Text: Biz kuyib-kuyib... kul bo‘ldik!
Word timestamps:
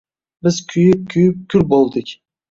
Biz 0.45 0.55
kuyib-kuyib... 0.71 1.35
kul 1.53 1.65
bo‘ldik! 1.75 2.15